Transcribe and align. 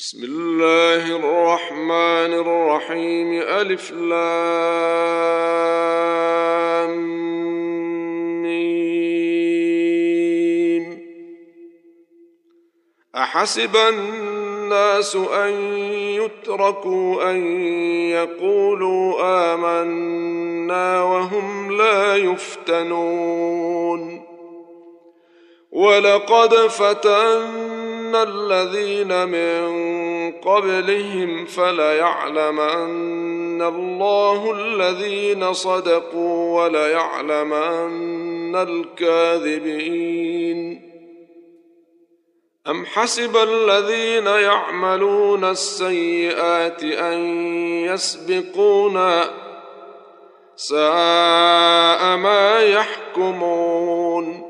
بسم 0.00 0.24
الله 0.24 1.16
الرحمن 1.16 2.32
الرحيم. 2.32 3.42
ألف 3.42 3.92
لام 3.92 4.30
أحسب 13.16 13.76
الناس 13.76 15.16
أن 15.16 15.52
يتركوا 15.92 17.30
أن 17.30 17.62
يقولوا 18.10 19.20
آمنا 19.54 21.02
وهم 21.02 21.76
لا 21.76 22.16
يفتنون. 22.16 23.50
ولقد 25.72 26.54
فتنا 26.54 28.22
الذين 28.22 29.28
من 29.28 29.89
قبلهم 30.44 31.44
فليعلمن 31.44 33.62
الله 33.62 34.52
الذين 34.52 35.52
صدقوا 35.52 36.62
وليعلمن 36.62 38.56
الكاذبين. 38.56 40.10
أم 42.68 42.86
حسب 42.86 43.36
الذين 43.36 44.26
يعملون 44.26 45.44
السيئات 45.44 46.82
أن 46.82 47.18
يسبقونا 47.84 49.30
ساء 50.56 52.16
ما 52.16 52.60
يحكمون؟ 52.60 54.49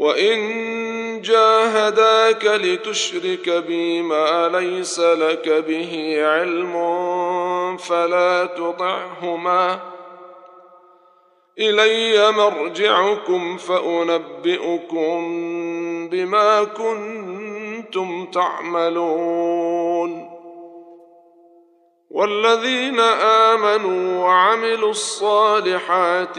وان 0.00 0.40
جاهداك 1.20 2.44
لتشرك 2.44 3.50
بي 3.50 4.02
ما 4.02 4.48
ليس 4.48 5.00
لك 5.00 5.48
به 5.48 6.22
علم 6.26 6.76
فلا 7.76 8.44
تطعهما 8.44 9.80
الي 11.58 12.32
مرجعكم 12.32 13.56
فانبئكم 13.56 15.18
بما 16.08 16.64
كنتم 16.64 18.26
تعملون 18.26 19.60
والذين 22.10 23.00
امنوا 23.50 24.24
وعملوا 24.24 24.90
الصالحات 24.90 26.38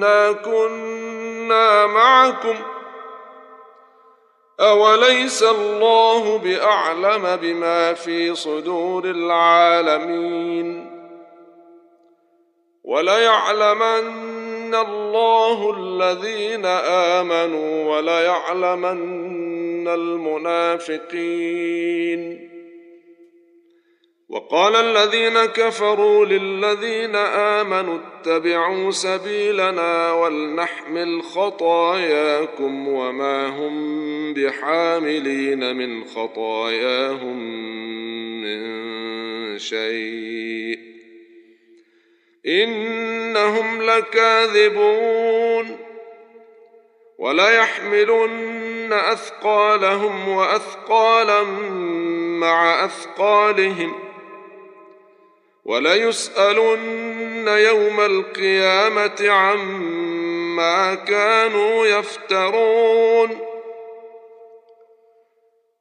انا 0.00 0.32
كنا 0.32 1.86
معكم 1.86 2.54
اوليس 4.60 5.42
الله 5.42 6.38
باعلم 6.38 7.36
بما 7.36 7.94
في 7.94 8.34
صدور 8.34 9.04
العالمين 9.04 10.90
وليعلمن 12.84 14.74
الله 14.74 15.74
الذين 15.78 16.66
امنوا 17.16 17.96
وليعلمن 17.96 19.88
المنافقين 19.88 21.30
وقال 24.30 24.76
الذين 24.76 25.44
كفروا 25.44 26.26
للذين 26.26 27.16
آمنوا 27.16 27.98
اتبعوا 27.98 28.90
سبيلنا 28.90 30.12
ولنحمل 30.12 31.22
خطاياكم 31.22 32.88
وما 32.88 33.46
هم 33.46 34.34
بحاملين 34.34 35.76
من 35.76 36.04
خطاياهم 36.04 37.38
من 38.42 39.58
شيء. 39.58 40.78
إنهم 42.46 43.82
لكاذبون. 43.82 45.76
وليحملن 47.18 48.92
اثقالهم 48.92 50.28
واثقالا 50.28 51.42
مع 52.40 52.84
اثقالهم. 52.84 54.09
وليسألن 55.70 57.48
يوم 57.48 58.00
القيامة 58.00 59.28
عما 59.28 60.94
كانوا 60.94 61.86
يفترون. 61.86 63.38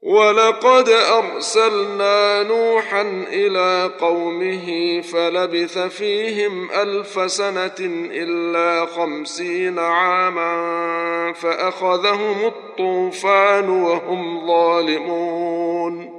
ولقد 0.02 0.90
أرسلنا 0.90 2.44
نوحا 2.44 3.02
إلى 3.32 3.92
قومه 4.00 5.02
فلبث 5.02 5.78
فيهم 5.78 6.72
ألف 6.72 7.32
سنة 7.32 7.80
إلا 8.12 8.86
خمسين 8.86 9.80
عاما 9.80 11.34
فأخذهم 11.34 12.46
الطوفان 12.46 13.70
وهم 13.70 14.48
ظالمون. 14.48 16.19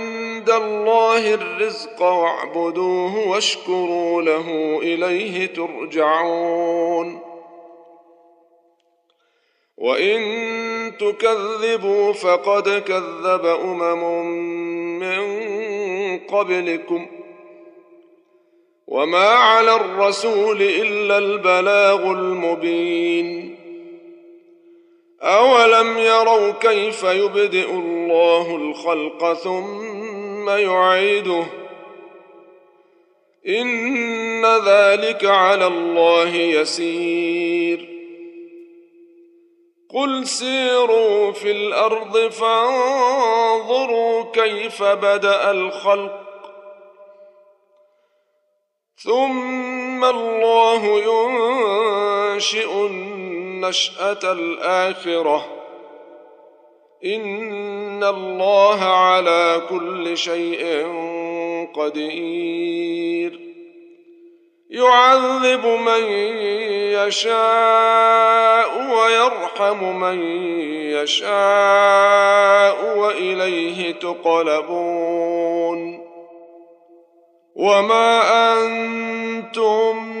الله 0.49 1.33
الرزق 1.33 2.01
واعبدوه 2.01 3.27
واشكروا 3.27 4.21
له 4.21 4.79
إليه 4.83 5.45
ترجعون. 5.45 7.19
وإن 9.77 10.21
تكذبوا 10.97 12.13
فقد 12.13 12.69
كذب 12.69 13.45
أمم 13.45 14.25
من 14.99 15.21
قبلكم. 16.19 17.07
وما 18.87 19.27
على 19.27 19.75
الرسول 19.75 20.61
إلا 20.61 21.17
البلاغ 21.17 22.11
المبين. 22.11 23.57
أولم 25.21 25.97
يروا 25.97 26.51
كيف 26.51 27.03
يبدئ 27.03 27.69
الله 27.69 28.55
الخلق 28.55 29.33
ثم 29.33 30.20
يعيده. 30.49 31.45
إن 33.47 34.45
ذلك 34.45 35.25
على 35.25 35.67
الله 35.67 36.35
يسير. 36.35 37.89
قل 39.93 40.27
سيروا 40.27 41.31
في 41.31 41.51
الأرض 41.51 42.31
فانظروا 42.31 44.23
كيف 44.31 44.83
بدأ 44.83 45.51
الخلق. 45.51 46.21
ثم 49.03 50.05
الله 50.05 50.85
ينشئ 50.85 52.71
النشأة 52.73 54.31
الآخرة. 54.31 55.60
ان 57.05 58.03
الله 58.03 58.83
على 58.83 59.61
كل 59.69 60.17
شيء 60.17 60.85
قدير 61.75 63.39
يعذب 64.69 65.65
من 65.65 66.03
يشاء 66.93 68.69
ويرحم 68.95 69.99
من 69.99 70.23
يشاء 70.91 71.37
واليه 72.97 73.91
تقلبون 73.91 75.31
وما 77.55 78.21
أنتم 78.53 80.11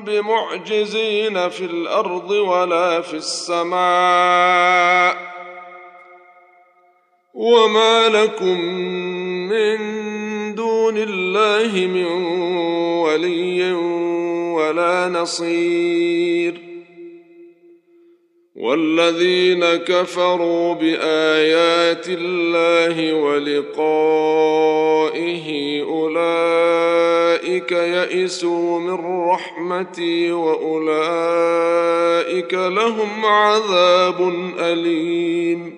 بمعجزين 0.00 1.48
في 1.48 1.64
الأرض 1.64 2.30
ولا 2.30 3.00
في 3.00 3.14
السماء 3.14 3.78
وما 7.34 8.08
لكم 8.08 8.60
من 9.48 9.78
دون 10.54 10.94
الله 10.96 11.86
من 11.86 12.04
ولي 13.02 13.72
ولا 14.52 15.08
نصير 15.08 16.68
والذين 18.58 19.64
كفروا 19.64 20.74
بايات 20.74 22.06
الله 22.08 23.14
ولقائه 23.14 24.18
اولئك 25.82 27.72
يئسوا 27.72 28.80
من 28.80 29.28
رحمتي 29.30 30.32
واولئك 30.32 31.74
لهم 32.54 33.26
عذاب 33.26 34.28
اليم 34.58 35.77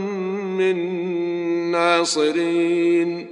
من 0.61 1.71
ناصرين. 1.71 3.27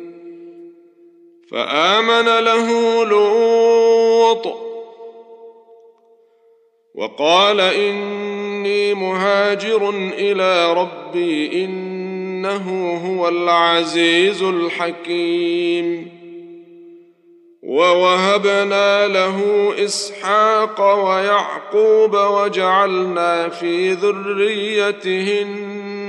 فآمن 1.51 2.25
له 2.25 3.05
لوط 3.05 4.47
وقال 6.95 7.59
إني 7.59 8.93
مهاجر 8.93 9.89
إلى 10.17 10.73
ربي 10.73 11.65
إنه 11.65 12.97
هو 13.05 13.29
العزيز 13.29 14.43
الحكيم. 14.43 16.19
ووهبنا 17.63 19.07
له 19.07 19.73
إسحاق 19.83 21.05
ويعقوب 21.05 22.15
وجعلنا 22.15 23.49
في 23.49 23.91
ذريته 23.91 25.45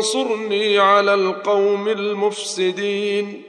انصرني 0.00 0.78
على 0.78 1.14
القوم 1.14 1.88
المفسدين. 1.88 3.42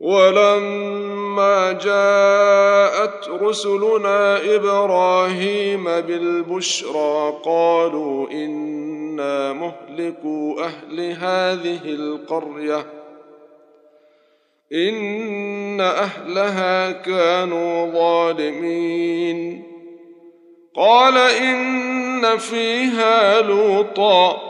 ولما 0.00 1.72
جاءت 1.72 3.28
رسلنا 3.28 4.54
إبراهيم 4.54 5.84
بالبشرى 5.84 7.34
قالوا 7.44 8.30
إنا 8.30 9.52
مهلكو 9.52 10.60
أهل 10.60 11.00
هذه 11.00 11.80
القرية. 11.84 12.86
إن 14.72 15.80
أهلها 15.80 16.90
كانوا 16.90 17.92
ظالمين. 17.92 19.62
قال 20.76 21.16
إن 21.18 22.38
فيها 22.38 23.40
لوطا. 23.40 24.49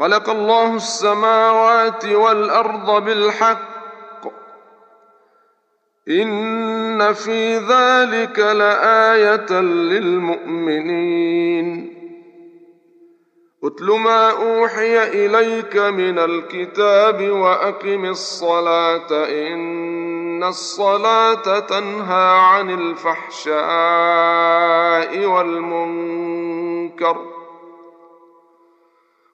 خلق 0.00 0.30
الله 0.30 0.74
السماوات 0.74 2.04
والأرض 2.04 3.04
بالحق. 3.04 3.80
إن 6.08 7.12
في 7.12 7.56
ذلك 7.56 8.38
لآية 8.38 9.60
للمؤمنين. 9.60 11.66
اتل 13.64 13.84
ما 13.84 14.30
أوحي 14.30 15.26
إليك 15.26 15.76
من 15.76 16.18
الكتاب 16.18 17.30
وأقم 17.30 18.04
الصلاة. 18.04 19.06
إن 19.10 20.44
الصلاة 20.44 21.58
تنهى 21.58 22.38
عن 22.38 22.70
الفحشاء 22.70 23.56
والمنكر. 25.26 27.39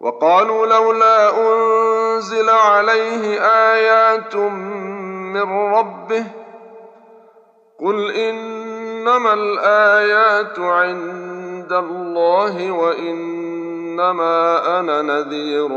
وقالوا 0.00 0.66
لولا 0.66 1.30
أنزل 1.52 2.50
عليه 2.50 3.40
آيات 3.40 4.36
من 4.36 5.52
ربه 5.74 6.24
قل 7.80 8.10
إنما 8.10 9.32
الآيات 9.34 10.58
عند 10.58 11.72
الله 11.72 12.70
وإنما 12.72 14.36
أنا 14.80 15.02
نذير 15.02 15.68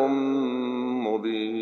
مبين. 1.07 1.61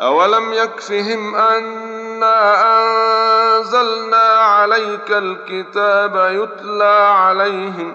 أولم 0.00 0.52
يكفهم 0.52 1.34
أنا 1.34 2.62
أنزلنا 3.58 4.22
عليك 4.40 5.10
الكتاب 5.10 6.16
يتلى 6.16 7.08
عليهم 7.14 7.94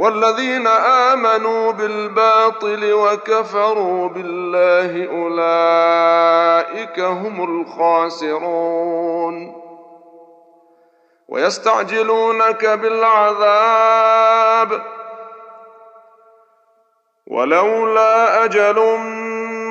والذين 0.00 0.66
آمنوا 0.66 1.72
بالباطل 1.72 2.92
وكفروا 2.92 4.08
بالله 4.08 5.08
أولئك 5.10 7.00
هم 7.00 7.60
الخاسرون. 7.60 9.56
ويستعجلونك 11.28 12.66
بالعذاب. 12.66 13.62
ولولا 17.26 18.44
أجل 18.44 18.98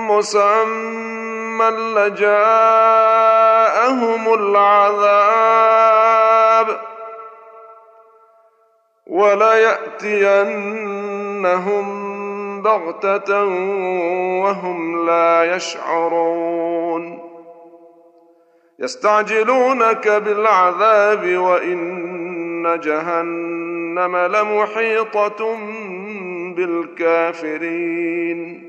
مسمى 0.10 1.70
لجاءهم 1.70 2.34
العذاب. 4.34 6.19
وليأتينهم 9.10 10.62
بغتة 12.62 13.44
وهم 14.44 15.06
لا 15.06 15.56
يشعرون. 15.56 17.20
يستعجلونك 18.80 20.08
بالعذاب 20.08 21.38
وإن 21.38 22.80
جهنم 22.84 24.18
لمحيطة 24.18 25.58
بالكافرين. 26.56 28.69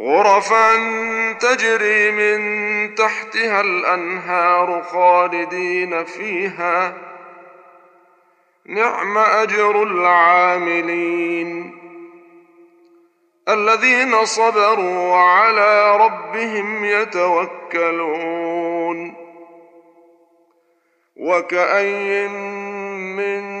غرفا 0.00 0.74
تجري 1.32 2.10
من 2.10 2.94
تحتها 2.94 3.60
الأنهار 3.60 4.82
خالدين 4.82 6.04
فيها. 6.04 6.94
نعم 8.66 9.18
أجر 9.18 9.82
العاملين 9.82 11.76
الذين 13.48 14.24
صبروا 14.24 15.08
وعلى 15.08 15.96
ربهم 15.96 16.84
يتوكلون. 16.84 18.50
وكأي 21.16 22.28
من 23.18 23.60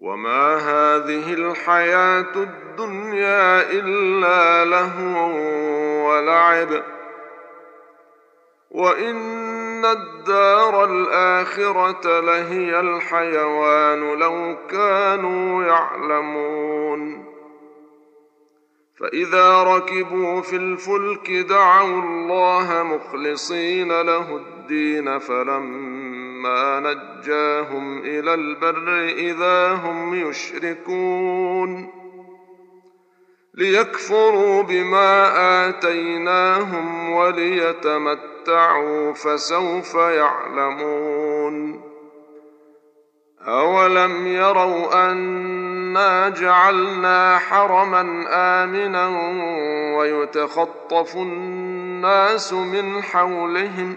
وما 0.00 0.56
هذه 0.56 1.34
الحياة 1.34 2.32
الدنيا 2.36 3.70
الا 3.70 4.64
لهو 4.64 5.30
ولعب 6.08 6.82
وان 8.70 9.84
الدار 9.84 10.84
الاخره 10.84 12.20
لهي 12.20 12.80
الحيوان 12.80 14.18
لو 14.18 14.56
كانوا 14.70 15.64
يعلمون 15.64 17.24
فإذا 19.00 19.62
ركبوا 19.62 20.40
في 20.40 20.56
الفلك 20.56 21.30
دعوا 21.30 22.02
الله 22.02 22.82
مخلصين 22.82 24.00
له 24.00 24.36
الدين 24.36 25.18
فلما 25.18 26.09
نجاهم 26.80 27.98
إلى 27.98 28.34
البر 28.34 29.04
إذا 29.04 29.72
هم 29.72 30.28
يشركون 30.28 31.90
ليكفروا 33.54 34.62
بما 34.62 35.32
آتيناهم 35.68 37.12
وليتمتعوا 37.12 39.12
فسوف 39.12 39.94
يعلمون 39.94 41.80
أولم 43.48 44.26
يروا 44.26 45.10
أنا 45.10 46.28
جعلنا 46.28 47.38
حرما 47.38 48.24
آمنا 48.30 49.08
ويتخطف 49.98 51.16
الناس 51.16 52.52
من 52.52 53.02
حولهم 53.02 53.96